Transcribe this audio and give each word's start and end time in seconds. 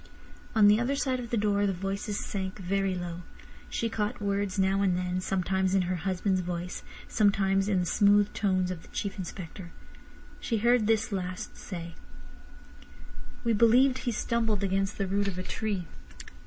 On 0.55 0.67
the 0.67 0.79
other 0.79 0.95
side 0.95 1.19
of 1.19 1.29
the 1.29 1.37
door 1.37 1.67
the 1.67 1.73
voices 1.73 2.25
sank 2.25 2.57
very 2.57 2.95
low. 2.95 3.21
She 3.69 3.87
caught 3.87 4.19
words 4.19 4.57
now 4.57 4.81
and 4.81 4.97
then, 4.97 5.21
sometimes 5.21 5.75
in 5.75 5.83
her 5.83 5.97
husband's 5.97 6.39
voice, 6.41 6.81
sometimes 7.07 7.67
in 7.69 7.81
the 7.81 7.85
smooth 7.85 8.33
tones 8.33 8.71
of 8.71 8.81
the 8.81 8.87
Chief 8.87 9.19
Inspector. 9.19 9.71
She 10.39 10.57
heard 10.57 10.87
this 10.87 11.11
last 11.11 11.55
say: 11.55 11.93
"We 13.43 13.53
believe 13.53 13.97
he 13.97 14.11
stumbled 14.11 14.63
against 14.63 14.97
the 14.97 15.05
root 15.05 15.27
of 15.27 15.37
a 15.37 15.43
tree?" 15.43 15.85